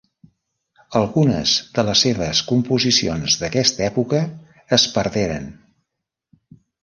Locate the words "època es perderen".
3.89-5.47